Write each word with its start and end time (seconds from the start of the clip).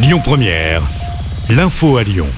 Lyon 0.00 0.20
Première, 0.22 0.82
l'info 1.50 1.96
à 1.96 2.04
Lyon. 2.04 2.28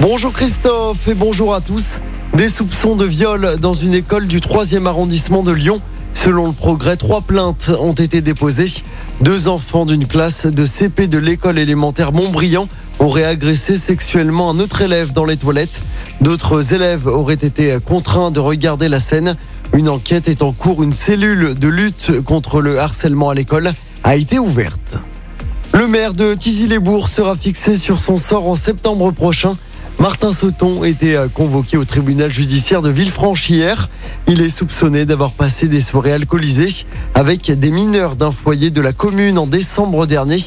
Bonjour 0.00 0.32
Christophe 0.32 1.06
et 1.06 1.14
bonjour 1.14 1.54
à 1.54 1.60
tous. 1.60 2.00
Des 2.34 2.48
soupçons 2.48 2.96
de 2.96 3.04
viol 3.04 3.58
dans 3.60 3.72
une 3.72 3.94
école 3.94 4.26
du 4.26 4.40
3e 4.40 4.84
arrondissement 4.84 5.44
de 5.44 5.52
Lyon. 5.52 5.80
Selon 6.12 6.48
le 6.48 6.52
progrès, 6.52 6.96
trois 6.96 7.20
plaintes 7.20 7.70
ont 7.78 7.92
été 7.92 8.20
déposées. 8.20 8.82
Deux 9.20 9.46
enfants 9.46 9.86
d'une 9.86 10.08
classe 10.08 10.46
de 10.46 10.64
CP 10.64 11.06
de 11.06 11.18
l'école 11.18 11.60
élémentaire 11.60 12.10
Montbriand 12.10 12.68
auraient 12.98 13.24
agressé 13.24 13.76
sexuellement 13.76 14.50
un 14.50 14.58
autre 14.58 14.82
élève 14.82 15.12
dans 15.12 15.24
les 15.24 15.36
toilettes. 15.36 15.84
D'autres 16.20 16.74
élèves 16.74 17.06
auraient 17.06 17.34
été 17.34 17.78
contraints 17.78 18.32
de 18.32 18.40
regarder 18.40 18.88
la 18.88 18.98
scène. 18.98 19.36
Une 19.72 19.88
enquête 19.88 20.26
est 20.26 20.42
en 20.42 20.50
cours. 20.50 20.82
Une 20.82 20.92
cellule 20.92 21.54
de 21.54 21.68
lutte 21.68 22.22
contre 22.22 22.60
le 22.60 22.80
harcèlement 22.80 23.30
à 23.30 23.34
l'école 23.36 23.70
a 24.02 24.16
été 24.16 24.40
ouverte. 24.40 24.96
Le 25.76 25.88
maire 25.88 26.14
de 26.14 26.32
Tizy-les-Bourgs 26.32 27.10
sera 27.10 27.36
fixé 27.36 27.76
sur 27.76 28.00
son 28.00 28.16
sort 28.16 28.48
en 28.48 28.54
septembre 28.54 29.10
prochain. 29.10 29.58
Martin 29.98 30.32
Sauton 30.32 30.84
était 30.84 31.18
convoqué 31.34 31.76
au 31.76 31.84
tribunal 31.84 32.32
judiciaire 32.32 32.80
de 32.80 32.88
Villefranche 32.88 33.50
hier. 33.50 33.90
Il 34.26 34.40
est 34.40 34.48
soupçonné 34.48 35.04
d'avoir 35.04 35.32
passé 35.32 35.68
des 35.68 35.82
soirées 35.82 36.14
alcoolisées 36.14 36.86
avec 37.12 37.50
des 37.50 37.70
mineurs 37.70 38.16
d'un 38.16 38.30
foyer 38.30 38.70
de 38.70 38.80
la 38.80 38.94
commune 38.94 39.36
en 39.36 39.46
décembre 39.46 40.06
dernier. 40.06 40.38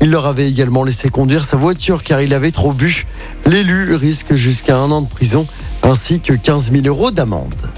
Il 0.00 0.10
leur 0.10 0.26
avait 0.26 0.48
également 0.48 0.82
laissé 0.82 1.10
conduire 1.10 1.44
sa 1.44 1.56
voiture 1.56 2.02
car 2.02 2.20
il 2.20 2.34
avait 2.34 2.50
trop 2.50 2.72
bu. 2.72 3.06
L'élu 3.46 3.94
risque 3.94 4.34
jusqu'à 4.34 4.78
un 4.78 4.90
an 4.90 5.02
de 5.02 5.08
prison 5.08 5.46
ainsi 5.84 6.18
que 6.18 6.32
15 6.32 6.72
000 6.72 6.86
euros 6.88 7.12
d'amende. 7.12 7.70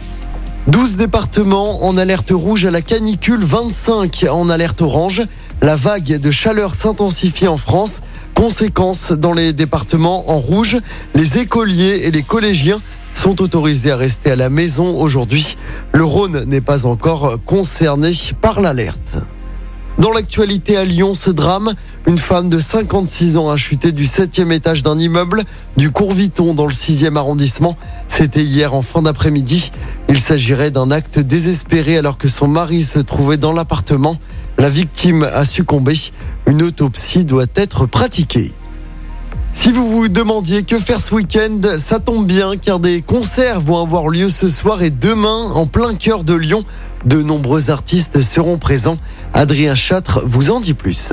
12 0.69 0.97
départements 0.97 1.85
en 1.85 1.99
alerte 1.99 2.31
rouge 2.31 2.65
à 2.65 2.71
la 2.71 2.81
canicule, 2.81 3.45
25 3.45 4.25
en 4.31 4.49
alerte 4.49 4.81
orange. 4.81 5.23
La 5.65 5.77
vague 5.77 6.19
de 6.19 6.31
chaleur 6.31 6.75
s'intensifie 6.75 7.49
en 7.49 7.57
France. 7.57 8.01
Conséquence 8.35 9.13
dans 9.13 9.33
les 9.33 9.55
départements 9.55 10.31
en 10.31 10.39
rouge, 10.39 10.77
les 11.15 11.39
écoliers 11.39 12.03
et 12.05 12.11
les 12.11 12.23
collégiens 12.23 12.83
sont 13.15 13.41
autorisés 13.41 13.91
à 13.91 13.97
rester 13.97 14.33
à 14.33 14.37
la 14.37 14.51
maison 14.51 15.01
aujourd'hui. 15.01 15.57
Le 15.93 16.05
Rhône 16.05 16.45
n'est 16.45 16.61
pas 16.61 16.85
encore 16.85 17.39
concerné 17.47 18.13
par 18.43 18.61
l'alerte. 18.61 19.17
Dans 19.97 20.11
l'actualité 20.11 20.77
à 20.77 20.85
Lyon, 20.85 21.15
ce 21.15 21.31
drame, 21.31 21.73
une 22.07 22.19
femme 22.19 22.51
de 22.51 22.59
56 22.59 23.39
ans 23.39 23.49
a 23.49 23.57
chuté 23.57 23.91
du 23.91 24.05
7e 24.05 24.53
étage 24.53 24.83
d'un 24.83 24.99
immeuble 24.99 25.45
du 25.79 25.91
Courviton 25.91 26.53
dans 26.53 26.67
le 26.67 26.75
6e 26.75 27.17
arrondissement. 27.17 27.79
C'était 28.07 28.43
hier 28.43 28.75
en 28.75 28.83
fin 28.83 29.01
d'après-midi. 29.01 29.71
Il 30.09 30.19
s'agirait 30.21 30.71
d'un 30.71 30.91
acte 30.91 31.19
désespéré 31.19 31.99
alors 31.99 32.19
que 32.19 32.29
son 32.29 32.47
mari 32.47 32.85
se 32.85 32.99
trouvait 32.99 33.37
dans 33.37 33.53
l'appartement. 33.53 34.17
La 34.59 34.71
victime 34.71 35.23
a 35.23 35.45
succombé. 35.45 35.95
Une 36.47 36.63
autopsie 36.63 37.25
doit 37.25 37.47
être 37.55 37.87
pratiquée. 37.87 38.53
Si 39.53 39.71
vous 39.71 39.89
vous 39.89 40.09
demandiez 40.09 40.65
que 40.65 40.79
faire 40.79 41.01
ce 41.01 41.15
week-end, 41.15 41.61
ça 41.79 42.01
tombe 42.01 42.27
bien 42.27 42.57
car 42.57 42.81
des 42.81 43.03
concerts 43.03 43.61
vont 43.61 43.81
avoir 43.81 44.09
lieu 44.09 44.29
ce 44.29 44.51
soir 44.51 44.83
et 44.83 44.91
demain 44.91 45.51
en 45.53 45.67
plein 45.67 45.95
cœur 45.95 46.25
de 46.25 46.35
Lyon. 46.35 46.65
De 47.05 47.23
nombreux 47.23 47.71
artistes 47.71 48.21
seront 48.21 48.59
présents. 48.59 48.99
Adrien 49.33 49.75
Châtre 49.75 50.23
vous 50.27 50.51
en 50.51 50.61
dit 50.61 50.75
plus. 50.75 51.13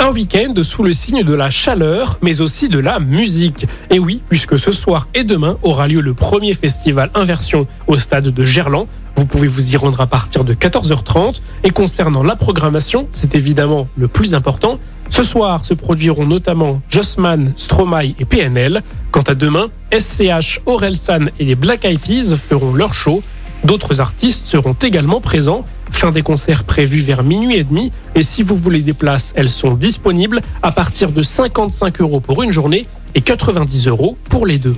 Un 0.00 0.12
week-end 0.12 0.54
sous 0.62 0.84
le 0.84 0.92
signe 0.92 1.24
de 1.24 1.34
la 1.34 1.50
chaleur, 1.50 2.18
mais 2.22 2.40
aussi 2.40 2.68
de 2.68 2.78
la 2.78 3.00
musique. 3.00 3.66
Et 3.90 3.98
oui, 3.98 4.22
puisque 4.28 4.56
ce 4.56 4.70
soir 4.70 5.08
et 5.12 5.24
demain 5.24 5.58
aura 5.64 5.88
lieu 5.88 6.00
le 6.00 6.14
premier 6.14 6.54
festival 6.54 7.10
Inversion 7.14 7.66
au 7.88 7.96
stade 7.96 8.28
de 8.28 8.44
Gerland. 8.44 8.86
Vous 9.16 9.26
pouvez 9.26 9.48
vous 9.48 9.72
y 9.72 9.76
rendre 9.76 10.00
à 10.00 10.06
partir 10.06 10.44
de 10.44 10.54
14h30. 10.54 11.40
Et 11.64 11.70
concernant 11.70 12.22
la 12.22 12.36
programmation, 12.36 13.08
c'est 13.10 13.34
évidemment 13.34 13.88
le 13.96 14.06
plus 14.06 14.34
important. 14.34 14.78
Ce 15.10 15.24
soir 15.24 15.64
se 15.64 15.74
produiront 15.74 16.26
notamment 16.26 16.80
Jossman, 16.88 17.52
Stromae 17.56 18.14
et 18.20 18.24
PNL. 18.24 18.82
Quant 19.10 19.22
à 19.22 19.34
demain, 19.34 19.66
SCH, 19.92 20.60
Orelsan 20.66 21.24
et 21.40 21.44
les 21.44 21.56
Black 21.56 21.84
Eyed 21.84 21.98
Peas 21.98 22.36
feront 22.36 22.72
leur 22.72 22.94
show. 22.94 23.20
D'autres 23.64 24.00
artistes 24.00 24.46
seront 24.46 24.76
également 24.80 25.20
présents. 25.20 25.66
Fin 25.90 26.12
des 26.12 26.22
concerts 26.22 26.64
prévus 26.64 27.00
vers 27.00 27.22
minuit 27.22 27.56
et 27.56 27.64
demi. 27.64 27.92
Et 28.14 28.22
si 28.22 28.42
vous 28.42 28.56
voulez 28.56 28.82
des 28.82 28.92
places, 28.92 29.32
elles 29.36 29.48
sont 29.48 29.74
disponibles 29.74 30.40
à 30.62 30.72
partir 30.72 31.12
de 31.12 31.22
55 31.22 32.00
euros 32.00 32.20
pour 32.20 32.42
une 32.42 32.52
journée 32.52 32.86
et 33.14 33.20
90 33.20 33.88
euros 33.88 34.16
pour 34.28 34.46
les 34.46 34.58
deux. 34.58 34.76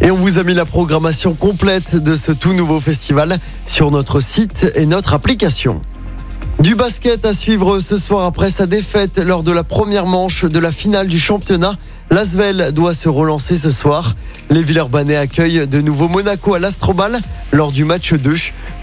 Et 0.00 0.10
on 0.10 0.16
vous 0.16 0.38
a 0.38 0.44
mis 0.44 0.54
la 0.54 0.66
programmation 0.66 1.34
complète 1.34 1.96
de 1.96 2.16
ce 2.16 2.30
tout 2.32 2.52
nouveau 2.52 2.80
festival 2.80 3.38
sur 3.64 3.90
notre 3.90 4.20
site 4.20 4.70
et 4.74 4.86
notre 4.86 5.14
application. 5.14 5.80
Du 6.60 6.74
basket 6.74 7.24
à 7.26 7.34
suivre 7.34 7.80
ce 7.80 7.98
soir 7.98 8.24
après 8.24 8.50
sa 8.50 8.66
défaite 8.66 9.18
lors 9.18 9.42
de 9.42 9.52
la 9.52 9.62
première 9.62 10.06
manche 10.06 10.44
de 10.44 10.58
la 10.58 10.72
finale 10.72 11.06
du 11.06 11.18
championnat. 11.18 11.74
L'Asvel 12.10 12.72
doit 12.72 12.94
se 12.94 13.08
relancer 13.08 13.56
ce 13.58 13.70
soir. 13.70 14.14
Les 14.48 14.62
Villeurbanais 14.62 15.16
accueillent 15.16 15.66
de 15.68 15.80
nouveau 15.80 16.08
Monaco 16.08 16.54
à 16.54 16.58
l'Astrobal 16.58 17.18
lors 17.52 17.72
du 17.72 17.84
match 17.84 18.14
2. 18.14 18.34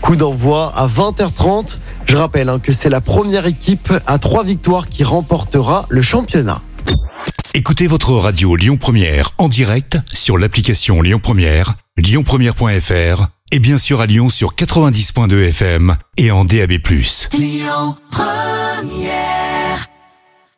Coup 0.04 0.18
d'envoi 0.18 0.70
à 0.76 0.86
20h30. 0.86 1.80
Je 2.06 2.18
rappelle 2.18 2.50
hein, 2.50 2.60
que 2.60 2.74
c'est 2.74 2.90
la 2.90 3.00
première 3.00 3.46
équipe 3.46 3.92
à 4.06 4.20
trois 4.20 4.44
victoires 4.44 4.90
qui 4.90 5.06
remportera 5.06 5.86
le 5.88 6.02
championnat. 6.02 6.62
Écoutez 7.54 7.88
votre 7.88 8.12
radio 8.12 8.58
Lyon 8.58 8.76
Première 8.76 9.32
en 9.38 9.48
direct 9.48 9.98
sur 10.14 10.38
l'application 10.38 11.02
Lyon 11.02 11.22
Première, 11.24 11.76
lyonpremière.fr 11.96 13.28
et 13.52 13.60
bien 13.60 13.78
sûr 13.78 14.02
à 14.02 14.06
Lyon 14.06 14.30
sur 14.30 14.56
90.2 14.56 15.48
FM 15.50 15.96
et 16.18 16.32
en 16.32 16.44
DAB+. 16.44 16.74
Lyon 17.34 17.96
Première 18.12 19.43